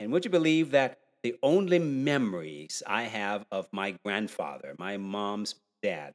And 0.00 0.10
would 0.12 0.24
you 0.24 0.30
believe 0.30 0.70
that 0.70 0.98
the 1.22 1.36
only 1.42 1.78
memories 1.78 2.82
I 2.86 3.02
have 3.02 3.44
of 3.52 3.68
my 3.70 3.94
grandfather, 4.02 4.74
my 4.78 4.96
mom's 4.96 5.54
dad, 5.82 6.14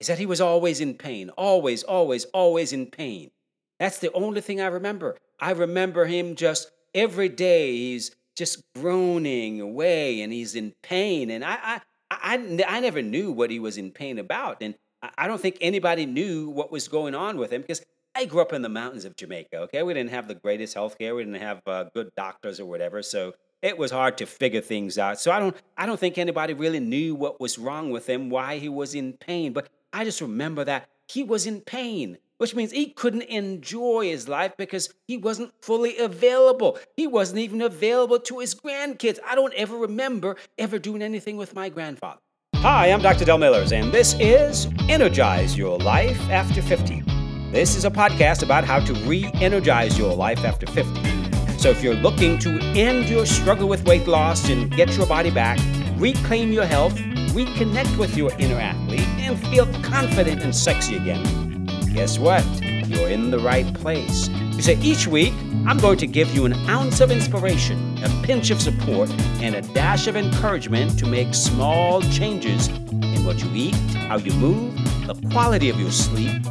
is 0.00 0.08
that 0.08 0.18
he 0.18 0.26
was 0.26 0.40
always 0.40 0.80
in 0.80 0.94
pain, 0.94 1.30
always, 1.30 1.84
always, 1.84 2.24
always 2.26 2.72
in 2.72 2.86
pain. 2.86 3.30
That's 3.78 3.98
the 3.98 4.12
only 4.12 4.40
thing 4.40 4.60
I 4.60 4.66
remember. 4.66 5.16
I 5.38 5.52
remember 5.52 6.06
him 6.06 6.34
just 6.34 6.70
every 6.94 7.28
day, 7.28 7.72
he's 7.72 8.10
just 8.36 8.62
groaning 8.74 9.60
away 9.60 10.20
and 10.22 10.32
he's 10.32 10.56
in 10.56 10.74
pain. 10.82 11.30
And 11.30 11.44
I, 11.44 11.58
I, 11.62 11.80
I, 12.10 12.64
I 12.66 12.80
never 12.80 13.02
knew 13.02 13.30
what 13.30 13.50
he 13.50 13.60
was 13.60 13.78
in 13.78 13.92
pain 13.92 14.18
about. 14.18 14.58
And 14.60 14.74
I 15.16 15.28
don't 15.28 15.40
think 15.40 15.58
anybody 15.60 16.06
knew 16.06 16.50
what 16.50 16.72
was 16.72 16.88
going 16.88 17.14
on 17.14 17.38
with 17.38 17.52
him 17.52 17.60
because 17.62 17.82
I 18.16 18.24
grew 18.24 18.40
up 18.40 18.54
in 18.54 18.62
the 18.62 18.70
mountains 18.70 19.04
of 19.04 19.14
Jamaica. 19.14 19.58
Okay, 19.64 19.82
we 19.82 19.92
didn't 19.92 20.08
have 20.08 20.26
the 20.26 20.34
greatest 20.34 20.72
health 20.72 20.96
care, 20.96 21.14
we 21.14 21.22
didn't 21.22 21.42
have 21.42 21.60
uh, 21.66 21.84
good 21.92 22.10
doctors 22.16 22.58
or 22.58 22.64
whatever, 22.64 23.02
so 23.02 23.34
it 23.60 23.76
was 23.76 23.90
hard 23.90 24.16
to 24.16 24.26
figure 24.26 24.62
things 24.62 24.96
out. 24.96 25.20
So 25.20 25.30
I 25.30 25.38
don't, 25.38 25.54
I 25.76 25.84
don't 25.84 26.00
think 26.00 26.16
anybody 26.16 26.54
really 26.54 26.80
knew 26.80 27.14
what 27.14 27.42
was 27.42 27.58
wrong 27.58 27.90
with 27.90 28.08
him, 28.08 28.30
why 28.30 28.56
he 28.56 28.70
was 28.70 28.94
in 28.94 29.12
pain. 29.12 29.52
But 29.52 29.68
I 29.92 30.04
just 30.04 30.22
remember 30.22 30.64
that 30.64 30.88
he 31.08 31.24
was 31.24 31.46
in 31.46 31.60
pain, 31.60 32.16
which 32.38 32.54
means 32.54 32.72
he 32.72 32.86
couldn't 32.86 33.22
enjoy 33.22 34.06
his 34.06 34.28
life 34.28 34.56
because 34.56 34.94
he 35.06 35.18
wasn't 35.18 35.52
fully 35.60 35.98
available. 35.98 36.78
He 36.96 37.06
wasn't 37.06 37.40
even 37.40 37.60
available 37.60 38.18
to 38.20 38.38
his 38.38 38.54
grandkids. 38.54 39.18
I 39.26 39.34
don't 39.34 39.52
ever 39.54 39.76
remember 39.76 40.36
ever 40.56 40.78
doing 40.78 41.02
anything 41.02 41.36
with 41.36 41.54
my 41.54 41.68
grandfather. 41.68 42.20
Hi, 42.54 42.86
I'm 42.86 43.02
Dr. 43.02 43.26
Del 43.26 43.36
Millers, 43.36 43.72
and 43.72 43.92
this 43.92 44.16
is 44.18 44.68
Energize 44.88 45.58
Your 45.58 45.78
Life 45.78 46.18
After 46.30 46.62
50. 46.62 47.05
This 47.52 47.76
is 47.76 47.84
a 47.84 47.90
podcast 47.90 48.42
about 48.42 48.64
how 48.64 48.80
to 48.80 48.92
re 49.08 49.30
energize 49.34 49.96
your 49.96 50.14
life 50.14 50.44
after 50.44 50.66
50. 50.66 51.58
So 51.58 51.70
if 51.70 51.82
you're 51.82 51.94
looking 51.94 52.38
to 52.40 52.58
end 52.74 53.08
your 53.08 53.24
struggle 53.24 53.68
with 53.68 53.86
weight 53.86 54.06
loss 54.08 54.48
and 54.50 54.70
get 54.74 54.96
your 54.96 55.06
body 55.06 55.30
back, 55.30 55.58
reclaim 55.96 56.52
your 56.52 56.66
health, 56.66 56.94
reconnect 57.32 57.98
with 57.98 58.16
your 58.16 58.32
inner 58.38 58.56
athlete, 58.56 59.06
and 59.20 59.38
feel 59.46 59.66
confident 59.82 60.42
and 60.42 60.54
sexy 60.54 60.96
again, 60.96 61.66
guess 61.94 62.18
what? 62.18 62.44
You're 62.62 63.08
in 63.08 63.30
the 63.30 63.38
right 63.38 63.72
place. 63.74 64.28
You 64.28 64.62
see, 64.62 64.74
each 64.82 65.06
week, 65.06 65.32
I'm 65.66 65.78
going 65.78 65.98
to 65.98 66.06
give 66.06 66.34
you 66.34 66.46
an 66.46 66.54
ounce 66.68 67.00
of 67.00 67.12
inspiration, 67.12 68.02
a 68.02 68.08
pinch 68.24 68.50
of 68.50 68.60
support, 68.60 69.08
and 69.40 69.54
a 69.54 69.62
dash 69.62 70.08
of 70.08 70.16
encouragement 70.16 70.98
to 70.98 71.06
make 71.06 71.32
small 71.32 72.02
changes 72.02 72.66
in 72.68 73.24
what 73.24 73.42
you 73.42 73.50
eat, 73.54 73.74
how 74.08 74.16
you 74.16 74.32
move, 74.32 74.76
the 75.06 75.14
quality 75.30 75.70
of 75.70 75.78
your 75.78 75.92
sleep, 75.92 76.42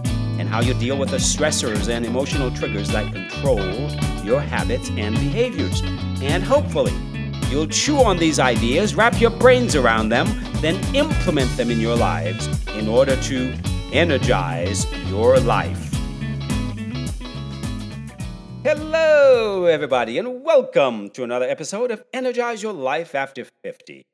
and 0.46 0.54
how 0.54 0.62
you 0.62 0.76
deal 0.76 0.96
with 0.96 1.10
the 1.10 1.18
stressors 1.18 1.90
and 1.90 2.06
emotional 2.06 2.52
triggers 2.52 2.90
that 2.90 3.12
control 3.12 3.90
your 4.24 4.40
habits 4.40 4.92
and 4.92 5.16
behaviors. 5.16 5.82
And 6.22 6.44
hopefully, 6.44 6.94
you'll 7.50 7.66
chew 7.66 7.98
on 7.98 8.18
these 8.18 8.38
ideas, 8.38 8.94
wrap 8.94 9.20
your 9.20 9.32
brains 9.32 9.76
around 9.76 10.10
them, 10.10 10.28
then 10.58 10.76
implement 10.96 11.50
them 11.58 11.72
in 11.72 11.80
your 11.80 11.96
lives 11.96 12.48
in 12.76 12.88
order 12.88 13.16
to 13.24 13.56
energize 13.92 14.86
your 15.08 15.40
life. 15.40 15.92
Hello, 18.64 19.66
everybody, 19.66 20.20
and 20.20 20.44
welcome 20.44 21.10
to 21.10 21.24
another 21.24 21.50
episode 21.50 21.90
of 21.90 22.04
Energize 22.14 22.62
Your 22.62 22.74
Life 22.74 23.16
After 23.16 23.46
50. 23.64 24.06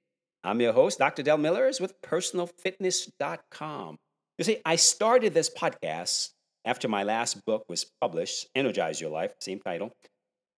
I'm 0.45 0.61
your 0.61 0.71
host, 0.71 0.99
Dr. 0.99 1.23
Del 1.23 1.37
Millers 1.37 1.81
with 1.81 2.01
PersonalFitness.com. 2.01 3.97
You 4.37 4.45
see, 4.45 4.57
I 4.65 4.75
started 4.75 5.33
this 5.33 5.49
podcast 5.49 6.29
after 6.65 6.87
my 6.87 7.03
last 7.03 7.43
book 7.45 7.65
was 7.69 7.85
published, 8.01 8.47
Energize 8.55 9.01
Your 9.01 9.09
Life, 9.09 9.33
same 9.39 9.59
title. 9.59 9.91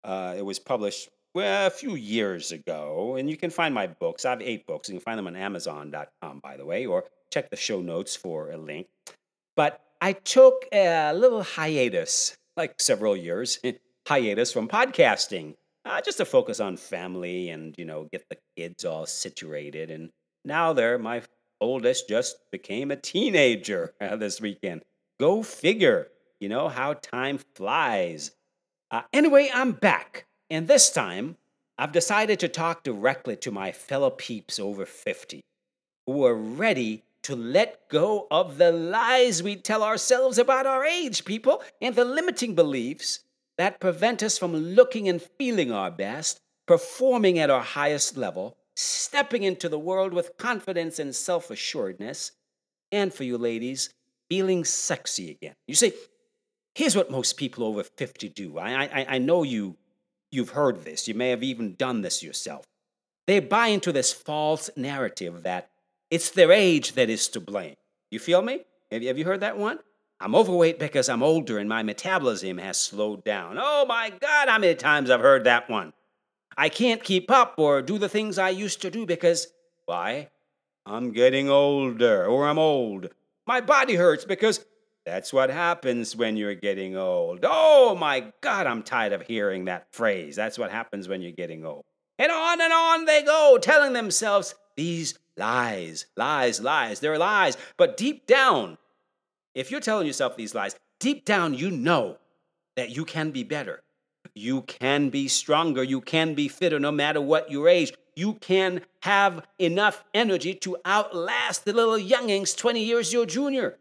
Uh, 0.03 0.35
it 0.37 0.45
was 0.45 0.59
published 0.59 1.09
well, 1.33 1.65
a 1.65 1.71
few 1.71 1.95
years 1.95 2.51
ago, 2.51 3.15
and 3.15 3.29
you 3.29 3.37
can 3.37 3.49
find 3.49 3.73
my 3.73 3.87
books. 3.87 4.23
I 4.23 4.31
have 4.31 4.41
eight 4.41 4.67
books. 4.67 4.87
You 4.87 4.95
can 4.95 5.01
find 5.01 5.17
them 5.17 5.27
on 5.27 5.35
Amazon.com, 5.35 6.41
by 6.43 6.57
the 6.57 6.65
way, 6.65 6.85
or 6.85 7.05
check 7.31 7.49
the 7.49 7.55
show 7.55 7.81
notes 7.81 8.15
for 8.15 8.51
a 8.51 8.57
link. 8.57 8.87
But 9.55 9.81
I 9.99 10.13
took 10.13 10.65
a 10.71 11.11
little 11.13 11.41
hiatus, 11.41 12.37
like 12.55 12.79
several 12.79 13.17
years, 13.17 13.59
hiatus 14.07 14.51
from 14.51 14.67
podcasting, 14.67 15.55
uh, 15.85 16.01
just 16.01 16.17
to 16.17 16.25
focus 16.25 16.59
on 16.59 16.77
family 16.77 17.49
and, 17.49 17.73
you 17.77 17.85
know, 17.85 18.07
get 18.11 18.25
the 18.29 18.37
kids 18.55 18.85
all 18.85 19.07
situated. 19.07 19.89
And 19.89 20.11
now 20.45 20.73
they're 20.73 20.99
my 20.99 21.23
oldest 21.63 22.07
just 22.07 22.37
became 22.51 22.91
a 22.91 22.95
teenager 22.95 23.93
uh, 24.01 24.15
this 24.15 24.39
weekend. 24.39 24.83
Go 25.19 25.41
figure, 25.41 26.09
you 26.39 26.49
know, 26.49 26.69
how 26.69 26.93
time 26.93 27.39
flies. 27.55 28.31
Uh, 28.91 29.01
anyway, 29.11 29.49
I'm 29.53 29.71
back. 29.71 30.25
And 30.49 30.67
this 30.67 30.91
time, 30.91 31.37
I've 31.77 31.91
decided 31.91 32.39
to 32.41 32.47
talk 32.47 32.83
directly 32.83 33.35
to 33.37 33.51
my 33.51 33.71
fellow 33.71 34.11
peeps 34.11 34.59
over 34.59 34.85
50 34.85 35.41
who 36.05 36.25
are 36.25 36.35
ready 36.35 37.03
to 37.23 37.35
let 37.35 37.87
go 37.89 38.27
of 38.29 38.57
the 38.57 38.71
lies 38.71 39.41
we 39.41 39.55
tell 39.55 39.81
ourselves 39.81 40.37
about 40.37 40.65
our 40.65 40.85
age, 40.85 41.25
people, 41.25 41.63
and 41.81 41.95
the 41.95 42.05
limiting 42.05 42.53
beliefs 42.53 43.19
that 43.57 43.79
prevent 43.79 44.21
us 44.21 44.37
from 44.37 44.55
looking 44.55 45.07
and 45.07 45.21
feeling 45.21 45.71
our 45.71 45.89
best, 45.89 46.39
performing 46.67 47.39
at 47.39 47.49
our 47.49 47.61
highest 47.61 48.17
level, 48.17 48.57
stepping 48.75 49.43
into 49.43 49.69
the 49.69 49.79
world 49.79 50.13
with 50.13 50.37
confidence 50.37 50.99
and 50.99 51.15
self 51.15 51.51
assuredness, 51.51 52.31
and 52.91 53.13
for 53.13 53.23
you 53.23 53.37
ladies, 53.37 53.93
feeling 54.29 54.63
sexy 54.65 55.31
again. 55.31 55.55
You 55.67 55.75
see, 55.75 55.93
here's 56.75 56.95
what 56.95 57.11
most 57.11 57.37
people 57.37 57.63
over 57.63 57.83
50 57.83 58.29
do. 58.29 58.57
I, 58.57 58.83
I, 58.85 59.05
I 59.09 59.17
know 59.17 59.43
you, 59.43 59.77
you've 60.31 60.49
heard 60.49 60.83
this, 60.83 61.07
you 61.07 61.13
may 61.13 61.29
have 61.29 61.43
even 61.43 61.75
done 61.75 62.01
this 62.01 62.23
yourself. 62.23 62.65
They 63.27 63.39
buy 63.39 63.67
into 63.67 63.91
this 63.91 64.11
false 64.11 64.69
narrative 64.75 65.43
that 65.43 65.69
it's 66.11 66.29
their 66.31 66.51
age 66.51 66.93
that 66.93 67.09
is 67.09 67.27
to 67.29 67.39
blame. 67.39 67.75
You 68.11 68.19
feel 68.19 68.41
me? 68.41 68.61
Have 68.91 69.01
you, 69.01 69.07
have 69.07 69.17
you 69.17 69.25
heard 69.25 69.39
that 69.39 69.57
one? 69.57 69.79
I'm 70.19 70.35
overweight 70.35 70.79
because 70.79 71.09
I'm 71.09 71.23
older 71.23 71.57
and 71.57 71.67
my 71.67 71.83
metabolism 71.83 72.57
has 72.57 72.77
slowed 72.77 73.23
down. 73.23 73.57
Oh 73.59 73.85
my 73.87 74.09
God, 74.09 74.49
how 74.49 74.59
many 74.59 74.75
times 74.75 75.09
I've 75.09 75.19
heard 75.21 75.45
that 75.45 75.69
one? 75.69 75.93
I 76.57 76.69
can't 76.69 77.03
keep 77.03 77.31
up 77.31 77.55
or 77.57 77.81
do 77.81 77.97
the 77.97 78.09
things 78.09 78.37
I 78.37 78.49
used 78.49 78.81
to 78.81 78.91
do 78.91 79.05
because, 79.05 79.47
why? 79.85 80.29
I'm 80.85 81.11
getting 81.11 81.49
older 81.49 82.25
or 82.25 82.47
I'm 82.47 82.59
old. 82.59 83.09
My 83.45 83.61
body 83.61 83.95
hurts 83.95 84.25
because 84.25 84.65
that's 85.05 85.33
what 85.33 85.49
happens 85.49 86.15
when 86.15 86.37
you're 86.37 86.55
getting 86.55 86.95
old. 86.95 87.39
Oh 87.43 87.95
my 87.95 88.31
God, 88.41 88.67
I'm 88.67 88.83
tired 88.83 89.13
of 89.13 89.21
hearing 89.21 89.65
that 89.65 89.87
phrase. 89.91 90.35
That's 90.35 90.57
what 90.57 90.71
happens 90.71 91.07
when 91.07 91.21
you're 91.21 91.31
getting 91.31 91.65
old. 91.65 91.83
And 92.17 92.31
on 92.31 92.61
and 92.61 92.71
on 92.71 93.05
they 93.05 93.23
go, 93.23 93.57
telling 93.61 93.93
themselves 93.93 94.55
these 94.75 95.17
lies, 95.35 96.05
lies, 96.15 96.61
lies. 96.61 96.99
They're 96.99 97.17
lies. 97.17 97.57
But 97.77 97.97
deep 97.97 98.27
down, 98.27 98.77
if 99.55 99.71
you're 99.71 99.79
telling 99.79 100.07
yourself 100.07 100.35
these 100.35 100.55
lies, 100.55 100.75
deep 100.99 101.25
down 101.25 101.53
you 101.53 101.69
know 101.69 102.17
that 102.75 102.95
you 102.95 103.05
can 103.05 103.31
be 103.31 103.43
better. 103.43 103.83
You 104.35 104.63
can 104.63 105.09
be 105.09 105.27
stronger. 105.27 105.83
You 105.83 106.01
can 106.01 106.33
be 106.33 106.47
fitter 106.47 106.79
no 106.79 106.91
matter 106.91 107.21
what 107.21 107.51
your 107.51 107.67
age. 107.67 107.93
You 108.15 108.35
can 108.35 108.81
have 109.01 109.45
enough 109.59 110.03
energy 110.13 110.53
to 110.55 110.77
outlast 110.85 111.65
the 111.65 111.73
little 111.73 111.97
youngings 111.97 112.53
20 112.53 112.83
years 112.83 113.13
your 113.13 113.25
junior. 113.25 113.77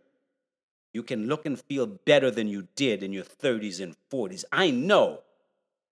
You 0.92 1.02
can 1.02 1.26
look 1.26 1.46
and 1.46 1.58
feel 1.58 1.86
better 1.86 2.30
than 2.30 2.48
you 2.48 2.68
did 2.76 3.02
in 3.02 3.12
your 3.12 3.24
30s 3.24 3.80
and 3.80 3.96
40s. 4.10 4.44
I 4.52 4.70
know 4.70 5.20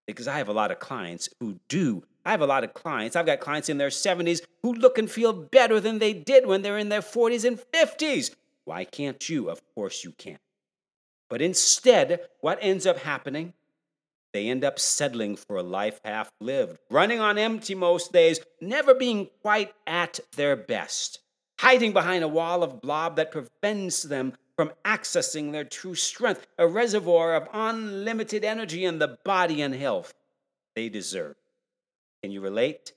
because 0.07 0.29
I 0.29 0.39
have 0.39 0.49
a 0.49 0.53
lot 0.53 0.71
of 0.71 0.79
clients 0.79 1.29
who 1.41 1.59
do. 1.69 2.05
I 2.25 2.33
have 2.33 2.43
a 2.43 2.47
lot 2.47 2.65
of 2.65 2.75
clients. 2.75 3.17
I've 3.17 3.27
got 3.27 3.41
clients 3.41 3.69
in 3.71 3.79
their 3.79 3.89
70s 3.89 4.43
who 4.63 4.75
look 4.75 4.99
and 4.99 5.11
feel 5.11 5.33
better 5.33 5.81
than 5.81 5.99
they 5.99 6.13
did 6.13 6.47
when 6.47 6.61
they're 6.61 6.79
in 6.79 6.91
their 6.91 7.01
40s 7.01 7.45
and 7.45 7.59
50s. 7.59 8.35
Why 8.65 8.85
can't 8.85 9.27
you? 9.29 9.49
Of 9.49 9.63
course 9.75 10.05
you 10.05 10.13
can. 10.13 10.39
But 11.31 11.41
instead, 11.41 12.21
what 12.41 12.59
ends 12.61 12.87
up 12.87 12.99
happening 12.99 13.55
they 14.33 14.49
end 14.49 14.65
up 14.65 14.79
settling 14.79 15.37
for 15.37 15.57
a 15.57 15.63
life 15.63 16.01
half 16.05 16.31
lived, 16.41 16.79
running 16.91 17.21
on 17.21 17.39
empty 17.39 17.75
most 17.75 18.13
days, 18.13 18.41
never 18.61 18.95
being 18.95 19.29
quite 19.43 19.73
at 19.87 20.21
their 20.37 20.57
best, 20.57 21.21
hiding 21.59 21.93
behind 21.93 22.25
a 22.25 22.29
wall 22.29 22.63
of 22.63 22.81
blob 22.81 23.17
that 23.17 23.33
prevents 23.33 24.03
them 24.03 24.35
from 24.57 24.73
accessing 24.85 25.53
their 25.53 25.65
true 25.65 25.95
strength, 25.95 26.47
a 26.59 26.67
reservoir 26.67 27.35
of 27.35 27.49
unlimited 27.53 28.45
energy 28.45 28.85
in 28.85 28.99
the 28.99 29.19
body 29.25 29.63
and 29.63 29.75
health 29.75 30.13
they 30.77 30.89
deserve. 30.89 31.35
Can 32.23 32.31
you 32.31 32.41
relate? 32.41 32.93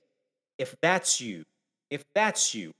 If 0.58 0.76
that's 0.80 1.20
you, 1.20 1.44
if 1.90 2.04
that's 2.14 2.54
you, 2.54 2.72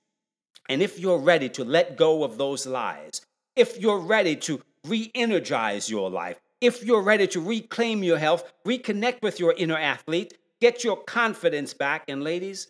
and 0.69 0.83
if 0.83 0.99
you're 0.99 1.19
ready 1.19 1.49
to 1.51 1.65
let 1.65 1.97
go 1.97 2.25
of 2.25 2.39
those 2.39 2.67
lies, 2.67 3.21
if 3.57 3.81
you're 3.81 3.99
ready 3.99 4.37
to 4.37 4.61
re 4.87 5.11
energize 5.15 5.91
your 5.91 6.11
life, 6.11 6.41
if 6.65 6.83
you're 6.85 7.03
ready 7.03 7.27
to 7.29 7.41
reclaim 7.41 8.03
your 8.03 8.19
health, 8.19 8.51
reconnect 8.67 9.23
with 9.23 9.39
your 9.41 9.55
inner 9.57 9.79
athlete, 9.79 10.37
get 10.61 10.85
your 10.85 10.97
confidence 10.97 11.75
back, 11.75 12.05
and 12.09 12.23
ladies, 12.25 12.69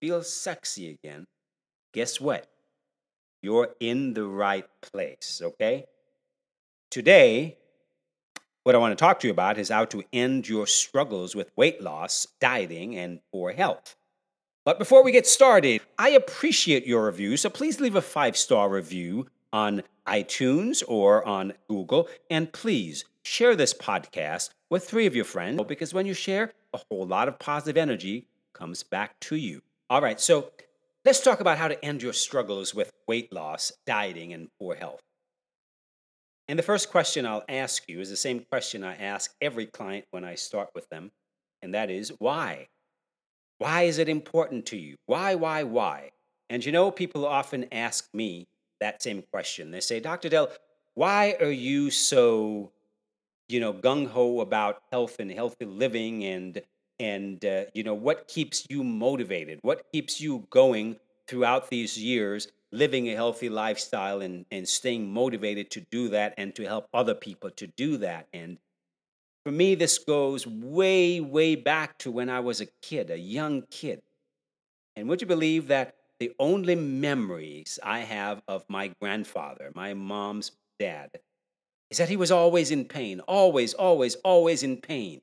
feel 0.00 0.22
sexy 0.22 0.90
again, 0.90 1.26
guess 1.94 2.20
what? 2.20 2.46
You're 3.42 3.70
in 3.80 4.14
the 4.14 4.26
right 4.26 4.66
place, 4.82 5.40
okay? 5.42 5.86
Today, 6.90 7.56
What 8.64 8.74
I 8.74 8.78
want 8.78 8.92
to 8.92 9.02
talk 9.02 9.20
to 9.20 9.26
you 9.26 9.32
about 9.32 9.56
is 9.58 9.70
how 9.70 9.86
to 9.86 10.02
end 10.12 10.46
your 10.48 10.66
struggles 10.66 11.34
with 11.34 11.50
weight 11.56 11.80
loss, 11.82 12.26
dieting, 12.40 12.96
and 12.96 13.20
poor 13.32 13.52
health. 13.52 13.96
But 14.66 14.78
before 14.78 15.02
we 15.02 15.12
get 15.12 15.26
started, 15.26 15.80
I 15.98 16.10
appreciate 16.10 16.86
your 16.86 17.06
review, 17.06 17.38
so 17.38 17.48
please 17.48 17.80
leave 17.80 17.96
a 17.96 18.02
five 18.02 18.36
star 18.36 18.68
review 18.68 19.26
on 19.52 19.82
iTunes 20.06 20.82
or 20.86 21.26
on 21.26 21.54
Google. 21.68 22.08
And 22.28 22.52
please 22.52 23.04
share 23.30 23.54
this 23.54 23.72
podcast 23.72 24.50
with 24.70 24.84
three 24.84 25.06
of 25.06 25.14
your 25.14 25.24
friends 25.24 25.62
because 25.68 25.94
when 25.94 26.04
you 26.04 26.12
share, 26.12 26.52
a 26.74 26.80
whole 26.90 27.06
lot 27.06 27.28
of 27.28 27.38
positive 27.38 27.76
energy 27.76 28.26
comes 28.52 28.82
back 28.82 29.20
to 29.20 29.36
you. 29.36 29.62
All 29.88 30.02
right, 30.02 30.20
so 30.20 30.50
let's 31.04 31.20
talk 31.20 31.38
about 31.38 31.56
how 31.56 31.68
to 31.68 31.84
end 31.84 32.02
your 32.02 32.12
struggles 32.12 32.74
with 32.74 32.90
weight 33.06 33.32
loss, 33.32 33.70
dieting, 33.86 34.32
and 34.32 34.48
poor 34.58 34.74
health. 34.74 34.98
And 36.48 36.58
the 36.58 36.64
first 36.64 36.90
question 36.90 37.24
I'll 37.24 37.44
ask 37.48 37.88
you 37.88 38.00
is 38.00 38.10
the 38.10 38.16
same 38.16 38.40
question 38.40 38.82
I 38.82 38.96
ask 38.96 39.32
every 39.40 39.66
client 39.66 40.06
when 40.10 40.24
I 40.24 40.34
start 40.34 40.70
with 40.74 40.88
them, 40.88 41.12
and 41.62 41.72
that 41.72 41.88
is 41.88 42.12
why? 42.18 42.66
Why 43.58 43.82
is 43.82 43.98
it 43.98 44.08
important 44.08 44.66
to 44.66 44.76
you? 44.76 44.96
Why, 45.06 45.36
why, 45.36 45.62
why? 45.62 46.10
And 46.48 46.64
you 46.64 46.72
know, 46.72 46.90
people 46.90 47.24
often 47.24 47.66
ask 47.70 48.08
me 48.12 48.48
that 48.80 49.00
same 49.00 49.22
question. 49.30 49.70
They 49.70 49.80
say, 49.80 50.00
Dr. 50.00 50.28
Dell, 50.28 50.48
why 50.94 51.36
are 51.40 51.52
you 51.52 51.90
so, 51.90 52.72
you 53.50 53.60
know, 53.60 53.72
gung 53.72 54.06
ho 54.06 54.40
about 54.40 54.82
health 54.90 55.18
and 55.18 55.30
healthy 55.30 55.64
living 55.64 56.24
and 56.24 56.62
and 56.98 57.44
uh, 57.44 57.64
you 57.74 57.82
know 57.82 57.94
what 57.94 58.28
keeps 58.28 58.66
you 58.68 58.84
motivated? 58.84 59.58
What 59.62 59.90
keeps 59.92 60.20
you 60.20 60.46
going 60.50 60.98
throughout 61.26 61.70
these 61.70 61.98
years 61.98 62.48
living 62.72 63.08
a 63.08 63.14
healthy 63.14 63.48
lifestyle 63.48 64.20
and, 64.20 64.44
and 64.50 64.68
staying 64.68 65.10
motivated 65.12 65.70
to 65.70 65.80
do 65.90 66.08
that 66.10 66.34
and 66.36 66.54
to 66.54 66.64
help 66.64 66.88
other 66.92 67.14
people 67.14 67.50
to 67.52 67.66
do 67.66 67.96
that? 67.98 68.28
And 68.32 68.58
for 69.44 69.52
me 69.52 69.74
this 69.74 69.98
goes 69.98 70.46
way 70.46 71.20
way 71.20 71.54
back 71.54 71.98
to 71.98 72.10
when 72.10 72.28
i 72.28 72.40
was 72.40 72.60
a 72.60 72.66
kid 72.82 73.10
a 73.10 73.18
young 73.18 73.62
kid. 73.70 74.02
And 74.96 75.08
would 75.08 75.20
you 75.22 75.26
believe 75.26 75.68
that 75.68 75.94
the 76.18 76.32
only 76.38 76.74
memories 76.74 77.78
i 77.82 78.00
have 78.00 78.42
of 78.46 78.64
my 78.68 78.92
grandfather 79.00 79.72
my 79.74 79.94
mom's 79.94 80.52
dad 80.78 81.10
is 81.90 81.98
that 81.98 82.08
he 82.08 82.16
was 82.16 82.30
always 82.30 82.70
in 82.70 82.84
pain 82.84 83.20
always 83.20 83.74
always 83.74 84.14
always 84.16 84.62
in 84.62 84.76
pain 84.76 85.20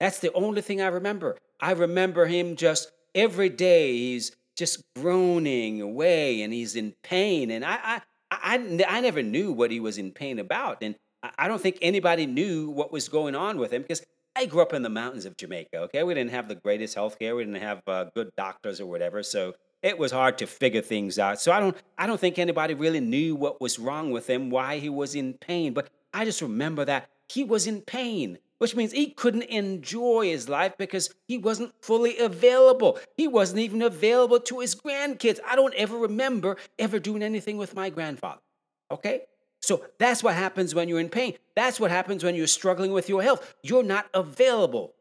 that's 0.00 0.18
the 0.18 0.32
only 0.32 0.62
thing 0.62 0.80
I 0.80 0.86
remember. 0.86 1.36
I 1.60 1.72
remember 1.72 2.26
him 2.26 2.56
just 2.56 2.90
every 3.14 3.50
day, 3.50 3.92
he's 3.92 4.34
just 4.56 4.82
groaning 4.96 5.82
away 5.82 6.40
and 6.42 6.52
he's 6.52 6.74
in 6.74 6.94
pain. 7.02 7.50
And 7.50 7.64
I, 7.64 7.78
I, 7.84 8.02
I, 8.30 8.84
I 8.88 9.00
never 9.00 9.22
knew 9.22 9.52
what 9.52 9.70
he 9.70 9.78
was 9.78 9.98
in 9.98 10.10
pain 10.10 10.38
about. 10.38 10.78
And 10.80 10.96
I 11.38 11.48
don't 11.48 11.60
think 11.60 11.76
anybody 11.82 12.24
knew 12.24 12.70
what 12.70 12.90
was 12.90 13.10
going 13.10 13.34
on 13.34 13.58
with 13.58 13.72
him 13.72 13.82
because 13.82 14.02
I 14.34 14.46
grew 14.46 14.62
up 14.62 14.72
in 14.72 14.82
the 14.82 14.88
mountains 14.88 15.26
of 15.26 15.36
Jamaica. 15.36 15.76
Okay, 15.76 16.02
we 16.02 16.14
didn't 16.14 16.30
have 16.30 16.48
the 16.48 16.54
greatest 16.54 16.94
health 16.94 17.18
care, 17.18 17.36
we 17.36 17.44
didn't 17.44 17.60
have 17.60 17.82
uh, 17.86 18.04
good 18.14 18.30
doctors 18.36 18.80
or 18.80 18.86
whatever, 18.86 19.22
so 19.22 19.54
it 19.82 19.98
was 19.98 20.12
hard 20.12 20.38
to 20.38 20.46
figure 20.46 20.80
things 20.80 21.18
out. 21.18 21.40
So 21.40 21.52
I 21.52 21.60
don't, 21.60 21.76
I 21.98 22.06
don't 22.06 22.20
think 22.20 22.38
anybody 22.38 22.74
really 22.74 23.00
knew 23.00 23.34
what 23.34 23.60
was 23.60 23.78
wrong 23.78 24.12
with 24.12 24.30
him, 24.30 24.48
why 24.48 24.78
he 24.78 24.88
was 24.88 25.14
in 25.14 25.34
pain. 25.34 25.72
But 25.74 25.90
I 26.12 26.24
just 26.24 26.42
remember 26.42 26.84
that 26.84 27.08
he 27.28 27.44
was 27.44 27.66
in 27.66 27.82
pain 27.82 28.38
which 28.60 28.76
means 28.76 28.92
he 28.92 29.06
couldn't 29.06 29.44
enjoy 29.44 30.26
his 30.26 30.46
life 30.46 30.74
because 30.76 31.14
he 31.26 31.38
wasn't 31.38 31.72
fully 31.80 32.18
available. 32.18 32.98
He 33.16 33.26
wasn't 33.26 33.60
even 33.60 33.80
available 33.80 34.38
to 34.38 34.60
his 34.60 34.74
grandkids. 34.74 35.40
I 35.46 35.56
don't 35.56 35.72
ever 35.74 35.96
remember 35.96 36.58
ever 36.78 36.98
doing 36.98 37.22
anything 37.22 37.56
with 37.56 37.74
my 37.74 37.88
grandfather. 37.88 38.42
Okay? 38.90 39.22
So 39.62 39.86
that's 39.96 40.22
what 40.22 40.34
happens 40.34 40.74
when 40.74 40.90
you're 40.90 41.00
in 41.00 41.08
pain. 41.08 41.38
That's 41.56 41.80
what 41.80 41.90
happens 41.90 42.22
when 42.22 42.34
you're 42.34 42.46
struggling 42.46 42.92
with 42.92 43.08
your 43.08 43.22
health. 43.22 43.54
You're 43.62 43.82
not 43.82 44.10
available. 44.12 44.92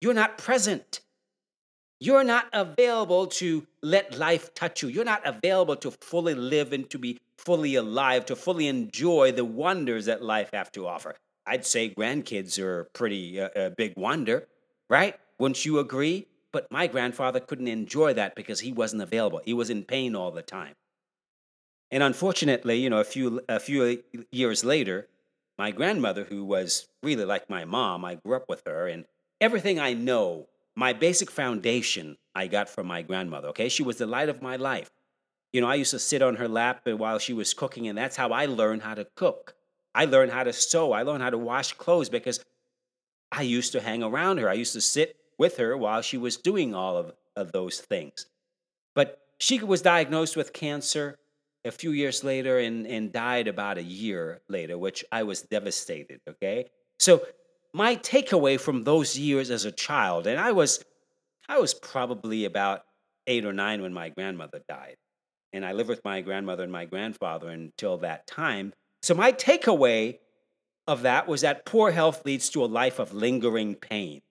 You're 0.00 0.14
not 0.14 0.38
present. 0.38 1.00
You're 2.00 2.24
not 2.24 2.46
available 2.54 3.26
to 3.26 3.66
let 3.82 4.18
life 4.18 4.54
touch 4.54 4.82
you. 4.82 4.88
You're 4.88 5.04
not 5.04 5.26
available 5.26 5.76
to 5.76 5.90
fully 5.90 6.34
live 6.34 6.72
and 6.72 6.88
to 6.88 6.98
be 6.98 7.20
fully 7.44 7.74
alive, 7.74 8.26
to 8.26 8.36
fully 8.36 8.68
enjoy 8.68 9.32
the 9.32 9.44
wonders 9.44 10.06
that 10.06 10.22
life 10.22 10.50
have 10.52 10.70
to 10.72 10.86
offer. 10.86 11.16
I'd 11.46 11.66
say 11.66 11.90
grandkids 11.90 12.58
are 12.62 12.80
a 12.80 12.84
pretty 12.84 13.40
uh, 13.40 13.48
a 13.56 13.70
big 13.70 13.94
wonder, 13.96 14.46
right? 14.88 15.18
Wouldn't 15.38 15.64
you 15.64 15.78
agree? 15.78 16.28
But 16.52 16.70
my 16.70 16.86
grandfather 16.86 17.40
couldn't 17.40 17.68
enjoy 17.68 18.14
that 18.14 18.34
because 18.34 18.60
he 18.60 18.72
wasn't 18.72 19.02
available. 19.02 19.40
He 19.44 19.54
was 19.54 19.70
in 19.70 19.84
pain 19.84 20.14
all 20.14 20.30
the 20.30 20.42
time. 20.42 20.74
And 21.90 22.02
unfortunately, 22.02 22.76
you 22.78 22.90
know, 22.90 23.00
a 23.00 23.04
few 23.04 23.40
a 23.48 23.58
few 23.58 24.02
years 24.30 24.64
later, 24.64 25.08
my 25.58 25.70
grandmother, 25.70 26.24
who 26.24 26.44
was 26.44 26.88
really 27.02 27.24
like 27.24 27.50
my 27.50 27.64
mom, 27.64 28.04
I 28.04 28.14
grew 28.16 28.36
up 28.36 28.48
with 28.48 28.62
her, 28.66 28.86
and 28.86 29.04
everything 29.40 29.80
I 29.80 29.92
know, 29.92 30.48
my 30.74 30.92
basic 30.92 31.30
foundation, 31.30 32.16
I 32.34 32.46
got 32.46 32.68
from 32.68 32.86
my 32.86 33.02
grandmother. 33.02 33.48
Okay, 33.48 33.68
she 33.68 33.82
was 33.82 33.98
the 33.98 34.06
light 34.06 34.28
of 34.28 34.40
my 34.40 34.56
life. 34.56 34.90
You 35.52 35.60
know, 35.60 35.68
I 35.68 35.74
used 35.74 35.90
to 35.90 35.98
sit 35.98 36.22
on 36.22 36.36
her 36.36 36.48
lap 36.48 36.86
while 36.86 37.18
she 37.18 37.32
was 37.32 37.52
cooking, 37.52 37.88
and 37.88 37.96
that's 37.96 38.16
how 38.16 38.30
I 38.30 38.46
learned 38.46 38.82
how 38.82 38.94
to 38.94 39.06
cook. 39.16 39.54
I 39.94 40.06
learned 40.06 40.32
how 40.32 40.44
to 40.44 40.52
sew. 40.52 40.92
I 40.92 41.02
learned 41.02 41.22
how 41.22 41.30
to 41.30 41.38
wash 41.38 41.74
clothes 41.74 42.08
because 42.08 42.42
I 43.30 43.42
used 43.42 43.72
to 43.72 43.80
hang 43.80 44.02
around 44.02 44.38
her. 44.38 44.48
I 44.48 44.54
used 44.54 44.72
to 44.72 44.80
sit 44.80 45.16
with 45.38 45.58
her 45.58 45.76
while 45.76 46.02
she 46.02 46.16
was 46.16 46.36
doing 46.36 46.74
all 46.74 46.96
of, 46.96 47.12
of 47.36 47.52
those 47.52 47.80
things. 47.80 48.26
But 48.94 49.18
she 49.38 49.62
was 49.62 49.82
diagnosed 49.82 50.36
with 50.36 50.52
cancer 50.52 51.18
a 51.64 51.70
few 51.70 51.92
years 51.92 52.24
later 52.24 52.58
and, 52.58 52.86
and 52.86 53.12
died 53.12 53.48
about 53.48 53.78
a 53.78 53.82
year 53.82 54.40
later, 54.48 54.78
which 54.78 55.04
I 55.12 55.22
was 55.22 55.42
devastated. 55.42 56.20
Okay. 56.28 56.70
So, 56.98 57.22
my 57.74 57.96
takeaway 57.96 58.60
from 58.60 58.84
those 58.84 59.18
years 59.18 59.50
as 59.50 59.64
a 59.64 59.72
child, 59.72 60.26
and 60.26 60.38
I 60.38 60.52
was, 60.52 60.84
I 61.48 61.58
was 61.58 61.72
probably 61.72 62.44
about 62.44 62.82
eight 63.26 63.46
or 63.46 63.52
nine 63.52 63.80
when 63.80 63.94
my 63.94 64.10
grandmother 64.10 64.60
died. 64.68 64.96
And 65.52 65.64
I 65.64 65.72
lived 65.72 65.88
with 65.88 66.04
my 66.04 66.20
grandmother 66.20 66.62
and 66.62 66.72
my 66.72 66.84
grandfather 66.84 67.48
until 67.48 67.98
that 67.98 68.26
time. 68.26 68.72
So, 69.02 69.14
my 69.14 69.32
takeaway 69.32 70.18
of 70.86 71.02
that 71.02 71.28
was 71.28 71.42
that 71.42 71.66
poor 71.66 71.90
health 71.90 72.24
leads 72.24 72.48
to 72.50 72.64
a 72.64 72.66
life 72.66 72.98
of 72.98 73.12
lingering 73.12 73.74
pain. 73.74 74.22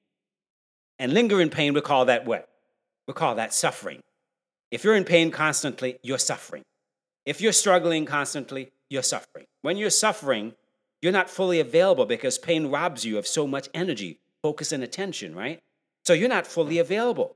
And 0.99 1.13
lingering 1.13 1.49
pain, 1.49 1.73
we 1.73 1.81
call 1.81 2.05
that 2.05 2.25
what? 2.25 2.47
We 3.07 3.13
call 3.13 3.35
that 3.35 3.53
suffering. 3.53 4.01
If 4.71 4.83
you're 4.83 4.95
in 4.95 5.03
pain 5.03 5.31
constantly, 5.31 5.99
you're 6.03 6.17
suffering. 6.17 6.63
If 7.25 7.41
you're 7.41 7.53
struggling 7.53 8.05
constantly, 8.05 8.71
you're 8.89 9.03
suffering. 9.03 9.45
When 9.61 9.77
you're 9.77 9.89
suffering, 9.89 10.53
you're 11.01 11.11
not 11.11 11.29
fully 11.29 11.59
available 11.59 12.05
because 12.05 12.37
pain 12.37 12.67
robs 12.67 13.03
you 13.03 13.17
of 13.17 13.27
so 13.27 13.47
much 13.47 13.69
energy, 13.73 14.19
focus, 14.41 14.71
and 14.71 14.83
attention, 14.83 15.35
right? 15.35 15.59
So 16.05 16.13
you're 16.13 16.29
not 16.29 16.47
fully 16.47 16.77
available. 16.79 17.35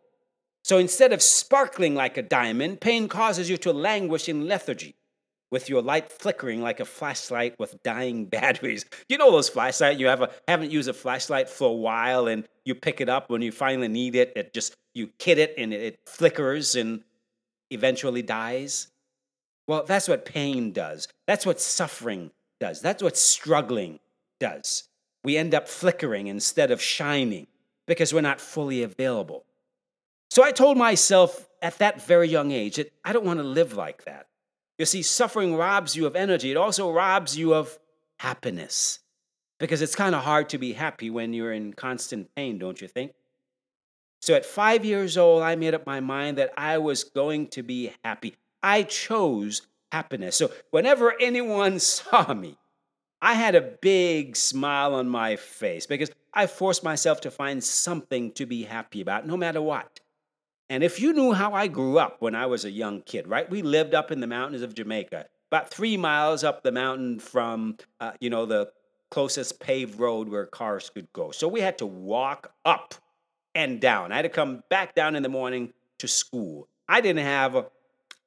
So 0.65 0.79
instead 0.79 1.13
of 1.13 1.21
sparkling 1.21 1.93
like 1.93 2.17
a 2.17 2.23
diamond, 2.23 2.81
pain 2.81 3.07
causes 3.07 3.51
you 3.51 3.57
to 3.57 3.71
languish 3.71 4.27
in 4.27 4.47
lethargy 4.47 4.95
with 5.51 5.69
your 5.69 5.83
light 5.83 6.11
flickering 6.11 6.59
like 6.59 6.79
a 6.79 6.85
flashlight 6.85 7.53
with 7.59 7.83
dying 7.83 8.25
batteries. 8.35 8.83
You 9.07 9.19
know 9.19 9.29
those 9.29 9.47
flashlights 9.47 9.99
you 9.99 10.07
have 10.07 10.23
a, 10.23 10.31
haven't 10.47 10.71
used 10.71 10.89
a 10.89 10.93
flashlight 10.93 11.49
for 11.49 11.69
a 11.69 11.71
while 11.71 12.27
and 12.27 12.47
you 12.63 12.73
pick 12.73 12.99
it 12.99 13.09
up 13.09 13.29
when 13.29 13.43
you 13.43 13.51
finally 13.51 13.89
need 13.89 14.15
it, 14.15 14.33
it 14.35 14.55
just 14.55 14.73
you 14.95 15.11
hit 15.19 15.37
it 15.37 15.53
and 15.55 15.71
it 15.71 15.99
flickers 16.07 16.73
and 16.73 17.03
eventually 17.69 18.23
dies. 18.23 18.87
Well, 19.67 19.83
that's 19.83 20.07
what 20.07 20.25
pain 20.25 20.71
does. 20.71 21.07
That's 21.27 21.45
what 21.45 21.61
suffering 21.61 22.31
does. 22.59 22.81
That's 22.81 23.03
what 23.03 23.17
struggling 23.17 23.99
does. 24.39 24.85
We 25.23 25.37
end 25.37 25.53
up 25.53 25.67
flickering 25.67 26.25
instead 26.25 26.71
of 26.71 26.81
shining 26.81 27.45
because 27.85 28.15
we're 28.15 28.21
not 28.21 28.41
fully 28.41 28.81
available. 28.81 29.45
So 30.35 30.43
I 30.43 30.51
told 30.51 30.77
myself 30.77 31.47
at 31.61 31.77
that 31.77 32.05
very 32.05 32.27
young 32.27 32.51
age 32.51 32.75
that 32.75 32.91
I 33.05 33.13
don't 33.13 33.23
want 33.23 33.39
to 33.39 33.43
live 33.45 33.77
like 33.77 34.03
that. 34.03 34.27
You 34.77 34.85
see, 34.85 35.01
suffering 35.01 35.55
robs 35.55 35.95
you 35.95 36.05
of 36.07 36.17
energy, 36.17 36.51
it 36.51 36.57
also 36.57 36.91
robs 36.91 37.37
you 37.37 37.53
of 37.53 37.79
happiness. 38.19 38.99
Because 39.61 39.81
it's 39.81 39.95
kind 39.95 40.13
of 40.13 40.23
hard 40.25 40.49
to 40.49 40.57
be 40.57 40.73
happy 40.73 41.09
when 41.09 41.31
you're 41.31 41.53
in 41.53 41.71
constant 41.71 42.35
pain, 42.35 42.59
don't 42.59 42.81
you 42.81 42.89
think? 42.89 43.13
So 44.21 44.33
at 44.33 44.45
five 44.45 44.83
years 44.83 45.17
old, 45.17 45.41
I 45.41 45.55
made 45.55 45.73
up 45.73 45.85
my 45.85 46.01
mind 46.01 46.37
that 46.37 46.51
I 46.57 46.79
was 46.79 47.05
going 47.05 47.47
to 47.51 47.63
be 47.63 47.93
happy. 48.03 48.35
I 48.61 48.83
chose 48.83 49.61
happiness. 49.93 50.35
So 50.35 50.51
whenever 50.69 51.13
anyone 51.21 51.79
saw 51.79 52.33
me, 52.33 52.57
I 53.21 53.35
had 53.35 53.55
a 53.55 53.61
big 53.61 54.35
smile 54.35 54.95
on 54.95 55.07
my 55.07 55.37
face 55.37 55.85
because 55.85 56.11
I 56.33 56.47
forced 56.47 56.83
myself 56.83 57.21
to 57.21 57.31
find 57.31 57.63
something 57.63 58.33
to 58.33 58.45
be 58.45 58.63
happy 58.63 58.99
about, 58.99 59.25
no 59.25 59.37
matter 59.37 59.61
what. 59.61 60.01
And 60.69 60.83
if 60.83 60.99
you 60.99 61.13
knew 61.13 61.31
how 61.33 61.53
I 61.53 61.67
grew 61.67 61.99
up 61.99 62.17
when 62.19 62.33
I 62.33 62.47
was 62.47 62.65
a 62.65 62.71
young 62.71 63.01
kid, 63.01 63.27
right? 63.27 63.49
We 63.49 63.61
lived 63.61 63.93
up 63.93 64.11
in 64.11 64.19
the 64.19 64.27
mountains 64.27 64.63
of 64.63 64.73
Jamaica, 64.73 65.25
about 65.51 65.69
three 65.69 65.95
miles 65.95 66.43
up 66.43 66.63
the 66.63 66.71
mountain 66.71 67.19
from, 67.19 67.77
uh, 67.99 68.13
you 68.19 68.29
know, 68.29 68.45
the 68.45 68.71
closest 69.11 69.59
paved 69.59 69.99
road 69.99 70.27
where 70.27 70.45
cars 70.47 70.89
could 70.89 71.11
go. 71.13 71.31
So 71.31 71.47
we 71.47 71.61
had 71.61 71.77
to 71.77 71.85
walk 71.85 72.51
up 72.65 72.95
and 73.53 73.79
down. 73.79 74.11
I 74.11 74.17
had 74.17 74.23
to 74.23 74.29
come 74.29 74.63
back 74.69 74.95
down 74.95 75.15
in 75.15 75.23
the 75.23 75.29
morning 75.29 75.71
to 75.99 76.07
school. 76.07 76.67
I 76.89 76.99
didn't 76.99 77.25
have 77.25 77.67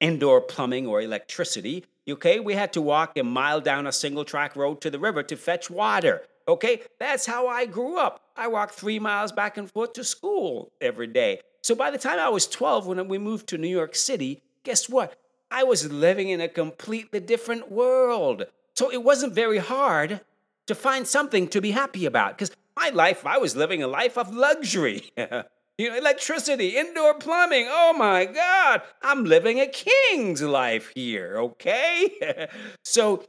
indoor 0.00 0.40
plumbing 0.40 0.86
or 0.86 1.02
electricity. 1.02 1.84
Okay, 2.08 2.40
we 2.40 2.54
had 2.54 2.72
to 2.74 2.80
walk 2.80 3.18
a 3.18 3.24
mile 3.24 3.60
down 3.60 3.86
a 3.86 3.92
single 3.92 4.24
track 4.24 4.56
road 4.56 4.80
to 4.80 4.90
the 4.90 4.98
river 4.98 5.22
to 5.24 5.36
fetch 5.36 5.68
water. 5.70 6.22
Okay, 6.46 6.80
that's 6.98 7.26
how 7.26 7.46
I 7.46 7.66
grew 7.66 7.98
up. 7.98 8.22
I 8.36 8.46
walked 8.48 8.74
three 8.74 8.98
miles 8.98 9.32
back 9.32 9.58
and 9.58 9.70
forth 9.70 9.92
to 9.94 10.04
school 10.04 10.72
every 10.80 11.08
day. 11.08 11.40
So 11.62 11.74
by 11.74 11.90
the 11.90 11.98
time 11.98 12.18
I 12.18 12.28
was 12.28 12.46
12, 12.46 12.86
when 12.86 13.08
we 13.08 13.18
moved 13.18 13.48
to 13.48 13.58
New 13.58 13.68
York 13.68 13.94
City, 13.94 14.42
guess 14.64 14.88
what? 14.88 15.14
I 15.50 15.64
was 15.64 15.90
living 15.90 16.28
in 16.28 16.40
a 16.40 16.48
completely 16.48 17.20
different 17.20 17.70
world. 17.70 18.44
So 18.74 18.90
it 18.92 19.02
wasn't 19.02 19.32
very 19.32 19.58
hard 19.58 20.20
to 20.66 20.74
find 20.74 21.06
something 21.06 21.48
to 21.48 21.60
be 21.60 21.70
happy 21.70 22.06
about 22.06 22.36
because 22.36 22.54
my 22.76 22.90
life, 22.90 23.26
I 23.26 23.38
was 23.38 23.56
living 23.56 23.82
a 23.82 23.88
life 23.88 24.16
of 24.16 24.32
luxury. 24.32 25.10
you 25.16 25.88
know, 25.88 25.96
electricity, 25.96 26.76
indoor 26.76 27.14
plumbing. 27.14 27.66
Oh 27.68 27.94
my 27.96 28.26
God, 28.26 28.82
I'm 29.02 29.24
living 29.24 29.60
a 29.60 29.66
king's 29.66 30.42
life 30.42 30.92
here, 30.94 31.38
okay? 31.38 32.48
so 32.84 33.24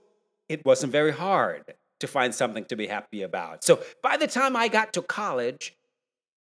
it 0.49 0.65
wasn't 0.65 0.91
very 0.91 1.11
hard 1.11 1.63
to 1.99 2.07
find 2.07 2.33
something 2.33 2.65
to 2.65 2.75
be 2.75 2.87
happy 2.87 3.21
about. 3.21 3.63
So 3.63 3.79
by 4.01 4.17
the 4.17 4.27
time 4.27 4.55
I 4.55 4.67
got 4.67 4.93
to 4.93 5.01
college, 5.01 5.75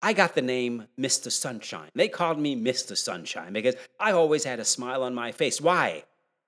I 0.01 0.13
got 0.13 0.36
the 0.36 0.41
name 0.41 0.88
Mr. 1.00 1.32
Sunshine. 1.32 1.89
They 1.94 2.08
called 2.08 2.39
me 2.39 2.56
Mr. 2.56 2.96
Sunshine 2.96 3.53
because 3.53 3.75
I 4.00 4.12
always 4.12 4.46
had 4.46 4.60
a 4.60 4.65
smile 4.65 5.03
on 5.03 5.13
my 5.13 5.32
face. 5.32 5.60
Why? 5.60 6.03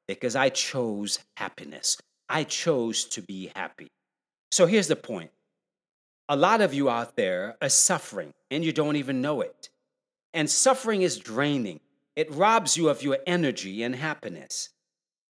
Because 0.07 0.35
I 0.35 0.49
chose 0.49 1.19
happiness. 1.35 1.97
I 2.29 2.45
chose 2.45 3.03
to 3.05 3.21
be 3.21 3.51
happy. 3.55 3.91
So 4.51 4.65
here's 4.65 4.87
the 4.87 4.95
point 4.95 5.31
a 6.29 6.35
lot 6.35 6.61
of 6.61 6.73
you 6.73 6.89
out 6.89 7.17
there 7.17 7.57
are 7.61 7.69
suffering 7.69 8.33
and 8.49 8.63
you 8.63 8.71
don't 8.71 8.95
even 8.95 9.21
know 9.21 9.41
it. 9.41 9.69
And 10.33 10.49
suffering 10.49 11.01
is 11.01 11.17
draining, 11.17 11.81
it 12.15 12.31
robs 12.31 12.77
you 12.77 12.87
of 12.87 13.03
your 13.03 13.17
energy 13.27 13.83
and 13.83 13.95
happiness. 13.95 14.69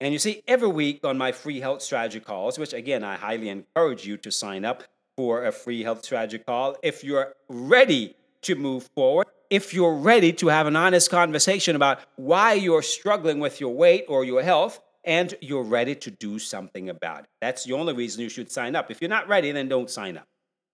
And 0.01 0.11
you 0.13 0.19
see, 0.19 0.43
every 0.47 0.67
week 0.67 1.05
on 1.05 1.17
my 1.17 1.31
free 1.31 1.59
health 1.59 1.81
strategy 1.81 2.19
calls, 2.19 2.57
which 2.57 2.73
again, 2.73 3.03
I 3.03 3.15
highly 3.15 3.49
encourage 3.49 4.05
you 4.05 4.17
to 4.17 4.31
sign 4.31 4.65
up 4.65 4.83
for 5.19 5.43
a 5.43 5.51
free 5.51 5.83
health 5.83 6.05
strategy 6.05 6.37
call 6.37 6.77
if 6.81 7.03
you're 7.03 7.33
ready 7.49 8.15
to 8.41 8.55
move 8.55 8.89
forward, 8.95 9.27
if 9.49 9.73
you're 9.73 9.95
ready 9.95 10.31
to 10.31 10.47
have 10.47 10.65
an 10.65 10.77
honest 10.77 11.11
conversation 11.11 11.75
about 11.75 11.99
why 12.15 12.53
you're 12.53 12.81
struggling 12.81 13.41
with 13.41 13.59
your 13.59 13.75
weight 13.75 14.05
or 14.07 14.23
your 14.23 14.41
health, 14.41 14.79
and 15.03 15.35
you're 15.41 15.63
ready 15.63 15.93
to 15.93 16.09
do 16.09 16.39
something 16.39 16.87
about 16.87 17.23
it. 17.23 17.29
That's 17.41 17.65
the 17.65 17.73
only 17.73 17.93
reason 17.93 18.21
you 18.21 18.29
should 18.29 18.49
sign 18.49 18.77
up. 18.77 18.89
If 18.89 19.01
you're 19.01 19.09
not 19.09 19.27
ready, 19.27 19.51
then 19.51 19.67
don't 19.67 19.89
sign 19.89 20.15
up. 20.15 20.27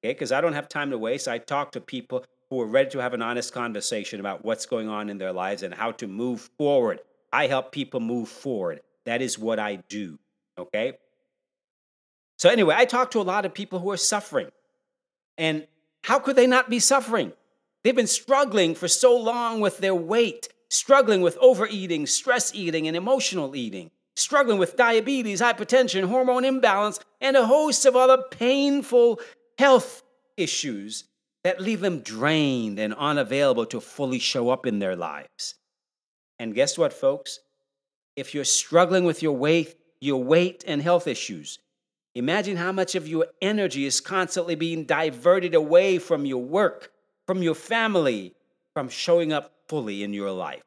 Okay? 0.03 0.13
Because 0.13 0.31
I 0.31 0.41
don't 0.41 0.53
have 0.53 0.69
time 0.69 0.91
to 0.91 0.97
waste. 0.99 1.27
I 1.27 1.39
talk 1.39 1.71
to 1.71 1.81
people 1.81 2.23
who 2.51 2.61
are 2.61 2.67
ready 2.67 2.91
to 2.91 2.99
have 2.99 3.15
an 3.15 3.23
honest 3.23 3.51
conversation 3.51 4.19
about 4.19 4.45
what's 4.45 4.67
going 4.67 4.89
on 4.89 5.09
in 5.09 5.17
their 5.17 5.33
lives 5.33 5.63
and 5.63 5.73
how 5.73 5.91
to 5.93 6.07
move 6.07 6.51
forward. 6.59 6.99
I 7.33 7.47
help 7.47 7.71
people 7.71 7.99
move 7.99 8.29
forward. 8.29 8.81
That 9.05 9.23
is 9.23 9.39
what 9.39 9.57
I 9.57 9.77
do. 9.89 10.19
Okay? 10.59 10.99
So, 12.37 12.49
anyway, 12.49 12.75
I 12.77 12.85
talk 12.85 13.11
to 13.11 13.19
a 13.19 13.23
lot 13.23 13.45
of 13.45 13.53
people 13.53 13.79
who 13.79 13.91
are 13.91 13.97
suffering. 13.97 14.49
And 15.37 15.67
how 16.03 16.19
could 16.19 16.35
they 16.35 16.47
not 16.47 16.69
be 16.69 16.79
suffering? 16.79 17.33
They've 17.83 17.95
been 17.95 18.07
struggling 18.07 18.75
for 18.75 18.87
so 18.87 19.15
long 19.15 19.61
with 19.61 19.77
their 19.77 19.95
weight, 19.95 20.49
struggling 20.69 21.21
with 21.21 21.37
overeating, 21.39 22.07
stress 22.07 22.53
eating, 22.53 22.87
and 22.87 22.97
emotional 22.97 23.55
eating, 23.55 23.91
struggling 24.15 24.57
with 24.57 24.77
diabetes, 24.77 25.41
hypertension, 25.41 26.05
hormone 26.07 26.45
imbalance, 26.45 26.99
and 27.21 27.37
a 27.37 27.45
host 27.45 27.85
of 27.85 27.95
other 27.95 28.23
painful 28.31 29.19
health 29.57 30.03
issues 30.37 31.05
that 31.43 31.61
leave 31.61 31.79
them 31.79 31.99
drained 31.99 32.79
and 32.79 32.93
unavailable 32.95 33.67
to 33.67 33.79
fully 33.79 34.19
show 34.19 34.49
up 34.49 34.65
in 34.65 34.79
their 34.79 34.95
lives. 34.95 35.55
And 36.39 36.55
guess 36.55 36.77
what, 36.77 36.91
folks? 36.91 37.39
If 38.15 38.33
you're 38.33 38.45
struggling 38.45 39.05
with 39.05 39.21
your 39.21 39.37
weight, 39.37 39.75
your 40.01 40.23
weight 40.23 40.63
and 40.65 40.81
health 40.81 41.07
issues, 41.07 41.59
Imagine 42.15 42.55
how 42.55 42.71
much 42.71 42.95
of 42.95 43.09
your 43.09 43.27
energy 43.41 43.85
is 43.85 43.99
constantly 43.99 44.55
being 44.55 44.85
diverted 44.85 45.53
away 45.53 45.99
from 45.99 46.25
your 46.25 46.41
work, 46.41 46.93
from 47.27 47.43
your 47.43 47.55
family, 47.55 48.33
from 48.73 48.87
showing 48.87 49.33
up 49.33 49.51
fully 49.67 50.01
in 50.01 50.13
your 50.13 50.31
life. 50.31 50.63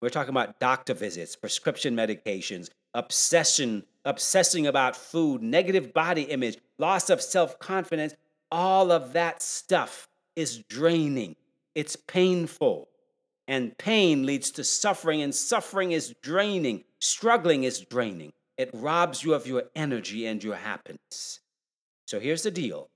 We're 0.00 0.08
talking 0.08 0.30
about 0.30 0.58
doctor 0.58 0.94
visits, 0.94 1.36
prescription 1.36 1.94
medications, 1.94 2.70
obsession, 2.92 3.84
obsessing 4.04 4.66
about 4.66 4.96
food, 4.96 5.42
negative 5.42 5.94
body 5.94 6.22
image, 6.22 6.58
loss 6.76 7.08
of 7.08 7.22
self 7.22 7.60
confidence. 7.60 8.14
All 8.50 8.90
of 8.90 9.12
that 9.12 9.42
stuff 9.42 10.08
is 10.34 10.58
draining. 10.58 11.36
It's 11.76 11.94
painful. 11.94 12.88
And 13.46 13.78
pain 13.78 14.26
leads 14.26 14.50
to 14.52 14.64
suffering, 14.64 15.22
and 15.22 15.32
suffering 15.32 15.92
is 15.92 16.14
draining. 16.20 16.82
Struggling 16.98 17.62
is 17.62 17.80
draining 17.80 18.32
it 18.62 18.70
robs 18.72 19.22
you 19.22 19.34
of 19.34 19.46
your 19.46 19.64
energy 19.74 20.26
and 20.26 20.42
your 20.42 20.54
happiness. 20.54 21.40
So 22.06 22.20
here's 22.20 22.44
the 22.44 22.50
deal 22.50 22.88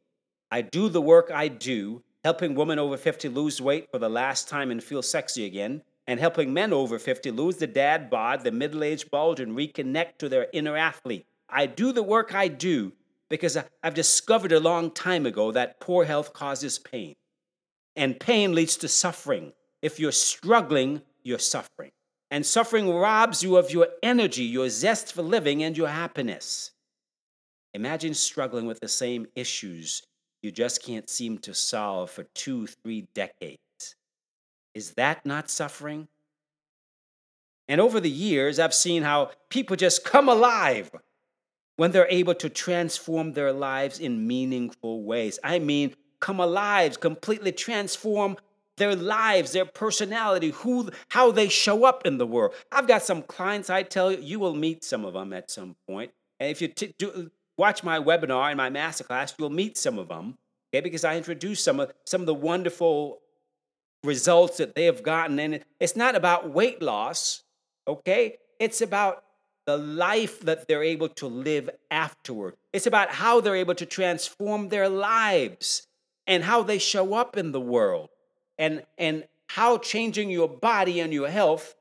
I 0.51 0.63
do 0.63 0.89
the 0.89 1.03
work 1.03 1.31
I 1.33 1.49
do, 1.49 2.03
helping 2.25 2.55
women 2.55 2.79
over 2.79 2.97
50 2.97 3.29
lose 3.29 3.61
weight 3.61 3.89
for 3.91 3.99
the 3.99 4.09
last 4.09 4.49
time 4.49 4.71
and 4.71 4.83
feel 4.83 5.03
sexy 5.03 5.45
again, 5.45 5.83
and 6.07 6.21
helping 6.21 6.55
men 6.55 6.73
over 6.73 6.99
50 6.99 7.31
lose 7.33 7.57
the 7.57 7.67
dad 7.67 8.09
bod, 8.09 8.45
the 8.45 8.53
middle 8.53 8.85
age 8.85 9.11
bulge, 9.11 9.41
and 9.41 9.57
reconnect 9.57 10.19
to 10.19 10.29
their 10.29 10.47
inner 10.53 10.77
athlete. 10.77 11.27
I 11.49 11.67
do 11.67 11.93
the 11.93 12.03
work 12.03 12.35
I 12.35 12.49
do 12.49 12.93
because 13.29 13.59
I've 13.83 13.95
discovered 13.95 14.53
a 14.53 14.61
long 14.61 14.91
time 14.93 15.27
ago 15.27 15.51
that 15.53 15.81
poor 15.81 16.05
health 16.05 16.33
causes 16.33 16.79
pain. 16.79 17.17
And 17.97 18.21
pain 18.21 18.55
leads 18.55 18.77
to 18.79 18.89
suffering. 18.89 19.53
If 19.83 19.99
you're 19.99 20.13
struggling, 20.13 21.03
you're 21.23 21.39
suffering. 21.39 21.91
And 22.37 22.45
suffering 22.45 22.93
robs 22.93 23.43
you 23.43 23.57
of 23.57 23.71
your 23.71 23.89
energy, 24.03 24.45
your 24.45 24.69
zest 24.69 25.15
for 25.15 25.23
living, 25.23 25.63
and 25.63 25.75
your 25.75 25.89
happiness. 25.89 26.71
Imagine 27.73 28.13
struggling 28.13 28.67
with 28.67 28.79
the 28.79 28.89
same 28.89 29.27
issues 29.35 30.03
you 30.43 30.51
just 30.51 30.83
can't 30.83 31.09
seem 31.09 31.39
to 31.39 31.55
solve 31.55 32.11
for 32.11 32.25
two, 32.35 32.67
three 32.67 33.09
decades. 33.15 33.57
Is 34.75 34.91
that 34.99 35.25
not 35.25 35.49
suffering? 35.49 36.09
And 37.69 37.81
over 37.81 38.01
the 38.01 38.11
years, 38.11 38.59
I've 38.59 38.75
seen 38.75 39.03
how 39.03 39.31
people 39.49 39.75
just 39.75 40.05
come 40.05 40.29
alive 40.29 40.91
when 41.77 41.93
they're 41.93 42.07
able 42.11 42.35
to 42.35 42.51
transform 42.51 43.33
their 43.33 43.55
lives 43.55 43.99
in 43.99 44.27
meaningful 44.27 45.05
ways. 45.05 45.39
I 45.43 45.59
mean, 45.59 45.95
come 46.21 46.41
alive, 46.41 47.01
completely 47.01 47.53
transform 47.53 48.37
their 48.77 48.95
lives, 48.95 49.53
their 49.53 49.65
personality, 49.65 50.51
who, 50.51 50.91
how 51.09 51.31
they 51.31 51.49
show 51.49 51.85
up 51.85 52.07
in 52.07 52.19
the 52.19 52.27
world. 52.27 52.55
I've 52.71 52.87
got 52.87 53.03
some 53.03 53.23
clients. 53.23 53.71
I 53.71 53.83
tell 53.83 54.13
you, 54.13 54.19
you 54.21 54.39
will 54.39 54.55
meet 54.55 54.85
some 54.85 55.05
of 55.05 55.15
them 55.15 55.33
at 55.33 55.51
some 55.51 55.77
point. 55.89 56.13
And 56.39 56.51
if 56.51 56.61
you 56.61 56.69
t- 56.69 56.95
do, 56.99 57.31
watch 57.57 57.83
my 57.83 57.99
webinar 57.99 58.49
and 58.49 58.57
my 58.57 58.71
masterclass, 58.71 59.35
you'll 59.39 59.51
meet 59.51 59.79
some 59.79 59.99
of 59.99 60.09
them. 60.09 60.37
Okay, 60.75 60.83
because 60.83 61.05
I 61.05 61.17
introduce 61.17 61.63
some 61.63 61.81
of 61.81 61.93
some 62.05 62.21
of 62.21 62.27
the 62.27 62.35
wonderful 62.35 63.21
results 64.05 64.59
that 64.59 64.75
they 64.75 64.85
have 64.85 65.03
gotten, 65.03 65.39
and 65.39 65.65
it's 65.81 65.97
not 65.97 66.15
about 66.15 66.51
weight 66.51 66.83
loss. 66.83 67.43
Okay, 67.89 68.37
it's 68.61 68.81
about 68.81 69.23
the 69.65 69.77
life 69.77 70.41
that 70.41 70.69
they're 70.69 70.83
able 70.83 71.09
to 71.09 71.27
live 71.27 71.71
afterward. 71.91 72.57
It's 72.73 72.87
about 72.87 73.11
how 73.11 73.41
they're 73.41 73.57
able 73.57 73.75
to 73.77 73.87
transform 73.87 74.69
their 74.69 74.89
lives 74.89 75.87
and 76.27 76.45
how 76.45 76.63
they 76.63 76.79
show 76.79 77.15
up 77.15 77.37
in 77.37 77.53
the 77.53 77.61
world 77.61 78.11
and 78.59 78.83
and 78.99 79.25
how 79.49 79.79
changing 79.79 80.31
your 80.31 80.49
body 80.49 81.01
and 81.01 81.13
your 81.13 81.29
health 81.29 81.75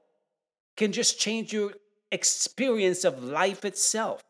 can 0.78 0.92
just 0.92 1.20
change 1.20 1.54
your 1.54 1.74
experience 2.12 3.04
of 3.04 3.24
life 3.24 3.66
itself. 3.66 4.24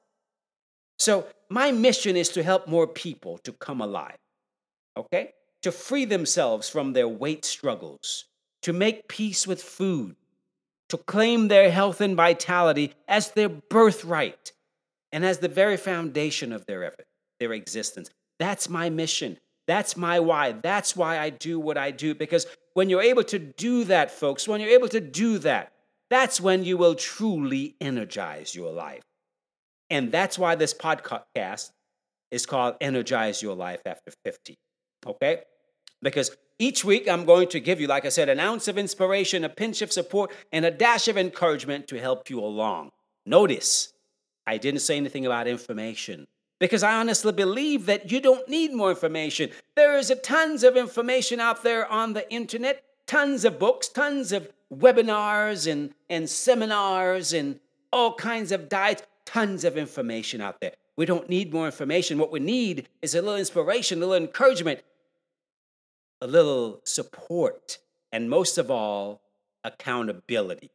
So, 0.98 1.28
my 1.50 1.72
mission 1.72 2.16
is 2.16 2.30
to 2.30 2.44
help 2.44 2.68
more 2.68 2.88
people 2.88 3.38
to 3.40 3.52
come 3.52 3.82
alive, 3.82 4.18
okay? 4.98 5.34
To 5.64 5.72
free 5.72 6.06
themselves 6.06 6.70
from 6.70 6.94
their 6.94 7.08
weight 7.08 7.46
struggles, 7.46 8.26
to 8.62 8.74
make 8.74 9.08
peace 9.08 9.46
with 9.46 9.62
food, 9.62 10.16
to 10.90 10.98
claim 10.98 11.48
their 11.48 11.70
health 11.70 12.02
and 12.02 12.16
vitality 12.16 12.94
as 13.08 13.32
their 13.32 13.50
birthright 13.50 14.54
and 15.12 15.26
as 15.26 15.40
the 15.40 15.48
very 15.48 15.78
foundation 15.78 16.52
of 16.54 16.66
their, 16.66 16.94
their 17.40 17.54
existence. 17.54 18.10
That's 18.40 18.70
my 18.70 18.90
mission. 18.90 19.38
That's 19.68 19.98
my 19.98 20.20
why. 20.20 20.54
That's 20.54 20.96
why 20.96 21.20
I 21.20 21.30
do 21.30 21.60
what 21.60 21.78
I 21.78 21.92
do. 21.92 22.14
Because 22.14 22.46
when 22.74 22.90
you're 22.90 23.02
able 23.02 23.24
to 23.26 23.40
do 23.40 23.84
that, 23.86 24.12
folks, 24.12 24.48
when 24.48 24.62
you're 24.62 24.70
able 24.70 24.90
to 24.90 25.02
do 25.02 25.40
that, 25.40 25.72
that's 26.10 26.40
when 26.40 26.64
you 26.64 26.78
will 26.78 26.96
truly 26.96 27.76
energize 27.82 28.54
your 28.54 28.72
life. 28.72 29.02
And 29.90 30.12
that's 30.12 30.38
why 30.38 30.56
this 30.56 30.74
podcast 30.74 31.72
is 32.32 32.46
called 32.46 32.76
Energize 32.82 33.42
Your 33.42 33.56
Life 33.56 33.82
After 33.86 34.12
50. 34.24 34.56
Okay? 35.06 35.42
Because 36.02 36.36
each 36.60 36.84
week 36.86 37.08
I'm 37.08 37.26
going 37.26 37.48
to 37.50 37.60
give 37.60 37.82
you, 37.82 37.88
like 37.88 38.06
I 38.06 38.10
said, 38.10 38.30
an 38.30 38.40
ounce 38.40 38.68
of 38.68 38.78
inspiration, 38.78 39.44
a 39.44 39.50
pinch 39.50 39.82
of 39.82 39.92
support, 39.92 40.32
and 40.52 40.66
a 40.66 40.72
dash 40.72 41.08
of 41.08 41.18
encouragement 41.18 41.88
to 41.88 42.00
help 42.00 42.30
you 42.30 42.40
along. 42.40 42.92
Notice, 43.26 43.94
I 44.46 44.58
didn't 44.58 44.82
say 44.82 44.98
anything 44.98 45.26
about 45.26 45.48
information 45.48 46.28
because 46.66 46.82
I 46.82 46.96
honestly 46.96 47.32
believe 47.32 47.86
that 47.86 48.12
you 48.12 48.20
don't 48.20 48.50
need 48.50 48.74
more 48.74 48.90
information. 48.90 49.52
There 49.76 49.96
is 49.98 50.10
a 50.10 50.16
tons 50.16 50.64
of 50.64 50.76
information 50.76 51.40
out 51.40 51.62
there 51.62 51.88
on 51.88 52.14
the 52.14 52.28
internet, 52.34 52.84
tons 53.06 53.46
of 53.46 53.60
books, 53.60 53.88
tons 53.88 54.32
of 54.32 54.50
webinars 54.74 55.72
and, 55.72 55.94
and 56.10 56.28
seminars 56.28 57.34
and 57.34 57.60
all 57.94 58.16
kinds 58.16 58.52
of 58.52 58.68
diets, 58.68 59.04
tons 59.26 59.64
of 59.64 59.78
information 59.78 60.42
out 60.42 60.60
there. 60.60 60.72
We 60.98 61.06
don't 61.06 61.30
need 61.30 61.54
more 61.54 61.68
information. 61.68 62.18
What 62.18 62.32
we 62.32 62.40
need 62.40 62.90
is 63.04 63.14
a 63.14 63.22
little 63.22 63.38
inspiration, 63.38 64.00
a 64.00 64.08
little 64.08 64.26
encouragement, 64.26 64.80
a 66.20 66.26
little 66.26 66.82
support, 66.84 67.78
and 68.12 68.28
most 68.28 68.58
of 68.58 68.72
all, 68.72 69.22
accountability. 69.64 70.72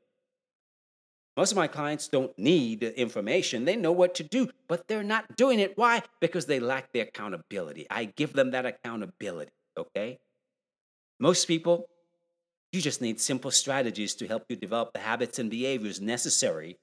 Most 1.41 1.53
of 1.53 1.57
my 1.57 1.69
clients 1.69 2.07
don't 2.07 2.39
need 2.39 2.83
information. 2.83 3.65
They 3.65 3.75
know 3.75 3.93
what 3.93 4.15
to 4.17 4.23
do, 4.23 4.51
but 4.69 4.87
they're 4.89 5.03
not 5.03 5.39
doing 5.39 5.59
it. 5.59 5.73
Why? 5.75 6.03
Because 6.21 6.45
they 6.45 6.61
lack 6.61 6.93
the 6.93 7.01
accountability. 7.01 7.87
I 7.89 8.05
give 8.05 8.35
them 8.35 8.51
that 8.51 8.67
accountability, 8.67 9.51
okay? 9.75 10.19
Most 11.19 11.47
people, 11.47 11.87
you 12.73 12.83
just 12.83 13.01
need 13.01 13.23
simple 13.23 13.51
strategies 13.51 14.15
to 14.17 14.29
help 14.29 14.43
you 14.51 14.57
develop 14.57 14.93
the 14.93 14.99
habits 14.99 15.39
and 15.39 15.51
behaviors 15.51 15.99
necessary 15.99 16.77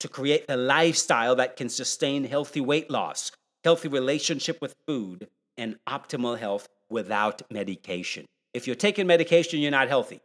to 0.00 0.08
create 0.08 0.48
the 0.48 0.56
lifestyle 0.56 1.36
that 1.36 1.54
can 1.54 1.68
sustain 1.68 2.24
healthy 2.24 2.60
weight 2.60 2.90
loss, 2.90 3.30
healthy 3.62 3.86
relationship 3.86 4.60
with 4.60 4.74
food, 4.88 5.28
and 5.56 5.76
optimal 5.88 6.36
health 6.36 6.66
without 6.90 7.42
medication. 7.48 8.26
If 8.54 8.66
you're 8.66 8.74
taking 8.74 9.06
medication, 9.06 9.60
you're 9.60 9.70
not 9.70 9.86
healthy. 9.86 10.20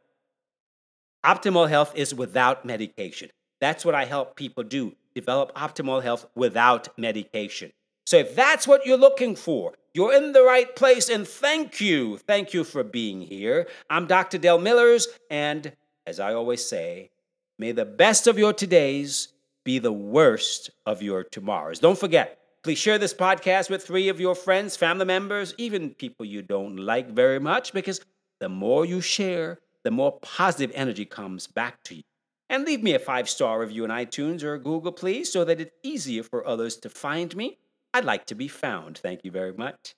Optimal 1.23 1.69
health 1.69 1.95
is 1.95 2.15
without 2.15 2.65
medication. 2.65 3.29
That's 3.61 3.83
what 3.85 3.95
I 3.95 4.05
help 4.05 4.35
people 4.35 4.63
do 4.63 4.95
develop 5.15 5.53
optimal 5.55 6.01
health 6.01 6.25
without 6.35 6.87
medication. 6.97 7.71
So 8.05 8.17
if 8.17 8.35
that's 8.35 8.67
what 8.67 8.85
you're 8.85 8.97
looking 8.97 9.35
for, 9.35 9.73
you're 9.93 10.13
in 10.13 10.31
the 10.31 10.43
right 10.43 10.73
place. 10.75 11.09
And 11.09 11.27
thank 11.27 11.81
you. 11.81 12.17
Thank 12.17 12.53
you 12.53 12.63
for 12.63 12.83
being 12.83 13.21
here. 13.21 13.67
I'm 13.89 14.07
Dr. 14.07 14.37
Del 14.37 14.59
Millers. 14.59 15.07
And 15.29 15.73
as 16.07 16.19
I 16.19 16.33
always 16.33 16.67
say, 16.67 17.11
may 17.57 17.71
the 17.71 17.85
best 17.85 18.27
of 18.27 18.39
your 18.39 18.53
todays 18.53 19.27
be 19.65 19.77
the 19.77 19.93
worst 19.93 20.71
of 20.85 21.01
your 21.01 21.23
tomorrows. 21.23 21.79
Don't 21.79 21.99
forget, 21.99 22.39
please 22.63 22.77
share 22.77 22.97
this 22.97 23.13
podcast 23.13 23.69
with 23.69 23.85
three 23.85 24.09
of 24.09 24.19
your 24.19 24.35
friends, 24.35 24.75
family 24.77 25.05
members, 25.05 25.53
even 25.57 25.91
people 25.91 26.25
you 26.25 26.41
don't 26.41 26.77
like 26.77 27.09
very 27.11 27.39
much, 27.39 27.73
because 27.73 27.99
the 28.39 28.49
more 28.49 28.85
you 28.85 29.01
share, 29.01 29.59
the 29.83 29.91
more 29.91 30.17
positive 30.21 30.71
energy 30.73 31.05
comes 31.05 31.45
back 31.45 31.83
to 31.83 31.95
you. 31.95 32.03
And 32.49 32.65
leave 32.65 32.81
me 32.81 32.93
a 32.93 32.99
five 32.99 33.29
star 33.29 33.59
review 33.59 33.83
on 33.83 33.89
iTunes 33.89 34.43
or 34.43 34.57
Google, 34.57 34.91
please, 34.91 35.31
so 35.31 35.45
that 35.45 35.61
it's 35.61 35.75
easier 35.83 36.23
for 36.23 36.45
others 36.47 36.77
to 36.77 36.89
find 36.89 37.35
me. 37.35 37.59
I'd 37.93 38.05
like 38.05 38.25
to 38.27 38.35
be 38.35 38.47
found. 38.47 38.97
Thank 38.97 39.23
you 39.23 39.31
very 39.31 39.53
much. 39.53 39.95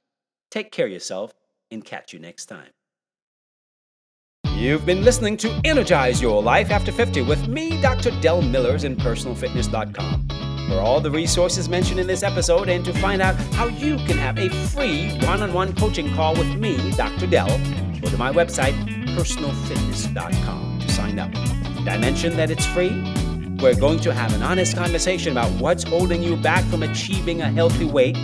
Take 0.50 0.72
care 0.72 0.86
of 0.88 0.92
yourself 0.92 1.34
and 1.70 1.84
catch 1.84 2.14
you 2.14 2.20
next 2.20 2.48
time. 2.48 2.72
You've 4.54 4.86
been 4.86 5.04
listening 5.04 5.38
to 5.38 5.62
Energize 5.64 6.22
Your 6.22 6.44
Life 6.44 6.70
After 6.70 6.92
50 6.92 7.24
with 7.24 7.48
me, 7.48 7.82
Dr. 7.82 8.12
Del 8.22 8.42
Millers, 8.42 8.84
in 8.84 8.96
personalfitness.com. 8.96 10.28
For 10.70 10.80
all 10.80 11.02
the 11.02 11.10
resources 11.10 11.68
mentioned 11.68 12.00
in 12.00 12.06
this 12.06 12.22
episode 12.22 12.70
and 12.70 12.86
to 12.86 12.94
find 12.94 13.22
out 13.22 13.36
how 13.56 13.66
you 13.66 13.96
can 14.06 14.18
have 14.18 14.38
a 14.38 14.50
free 14.50 15.10
one 15.26 15.42
on 15.42 15.52
one 15.54 15.74
coaching 15.76 16.14
call 16.14 16.36
with 16.36 16.56
me, 16.56 16.92
Dr. 16.92 17.28
Dell, 17.28 17.50
go 18.02 18.10
to 18.10 18.18
my 18.18 18.32
website, 18.32 18.76
personalfitness.com, 19.16 20.80
to 20.80 20.90
sign 20.90 21.18
up. 21.18 21.51
Did 21.82 21.90
I 21.90 21.98
mention 21.98 22.36
that 22.36 22.52
it's 22.52 22.64
free? 22.68 22.92
We're 23.60 23.74
going 23.74 24.00
to 24.02 24.14
have 24.14 24.36
an 24.36 24.44
honest 24.44 24.76
conversation 24.78 25.32
about 25.32 25.50
what's 25.60 25.82
holding 25.82 26.22
you 26.22 26.38
back 26.38 26.64
from 26.66 26.84
achieving 26.84 27.42
a 27.42 27.50
healthy 27.50 27.86
weight, 27.86 28.16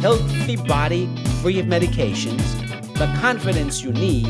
healthy 0.00 0.54
body 0.54 1.08
free 1.42 1.58
of 1.58 1.66
medications, 1.66 2.38
the 2.98 3.12
confidence 3.20 3.82
you 3.82 3.90
need, 3.90 4.28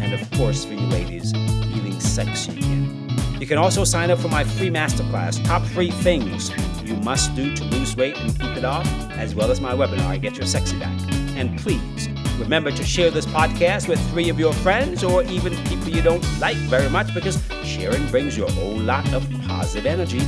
and 0.00 0.14
of 0.14 0.30
course, 0.38 0.64
for 0.64 0.72
you 0.72 0.86
ladies, 0.86 1.32
feeling 1.32 1.98
sexy 1.98 2.52
again. 2.52 3.08
You 3.40 3.46
can 3.48 3.58
also 3.58 3.82
sign 3.82 4.08
up 4.12 4.20
for 4.20 4.28
my 4.28 4.44
free 4.44 4.70
masterclass, 4.70 5.44
Top 5.44 5.64
Three 5.64 5.90
Things 5.90 6.52
You 6.84 6.94
Must 6.98 7.34
Do 7.34 7.52
to 7.56 7.64
Lose 7.64 7.96
Weight 7.96 8.16
and 8.18 8.30
Keep 8.38 8.58
It 8.58 8.64
Off, 8.64 8.86
as 9.18 9.34
well 9.34 9.50
as 9.50 9.60
my 9.60 9.72
webinar, 9.72 10.22
Get 10.22 10.36
Your 10.36 10.46
Sexy 10.46 10.78
Back. 10.78 10.96
And 11.36 11.58
please, 11.58 12.06
Remember 12.38 12.70
to 12.70 12.84
share 12.84 13.10
this 13.10 13.26
podcast 13.26 13.88
with 13.88 14.00
three 14.10 14.28
of 14.28 14.38
your 14.38 14.52
friends 14.52 15.04
or 15.04 15.22
even 15.24 15.54
people 15.64 15.88
you 15.88 16.02
don't 16.02 16.24
like 16.40 16.56
very 16.68 16.88
much 16.88 17.12
because 17.14 17.42
sharing 17.64 18.06
brings 18.10 18.36
you 18.36 18.44
a 18.44 18.50
whole 18.52 18.76
lot 18.76 19.12
of 19.12 19.28
positive 19.46 19.86
energy. 19.86 20.20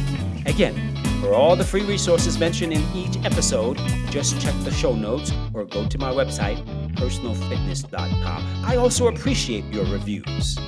Again, 0.47 0.95
for 1.21 1.33
all 1.33 1.57
the 1.57 1.65
free 1.65 1.85
resources 1.85 2.39
mentioned 2.39 2.73
in 2.73 2.83
each 2.95 3.17
episode, 3.25 3.79
just 4.11 4.41
check 4.41 4.55
the 4.63 4.71
show 4.71 4.95
notes 4.95 5.33
or 5.55 5.65
go 5.65 5.87
to 5.89 5.99
my 5.99 6.11
website, 6.11 6.63
personalfitness.com. 6.97 8.65
I 8.65 8.77
also 8.77 9.09
appreciate 9.09 9.65
your 9.73 9.87
reviews. 9.87 10.59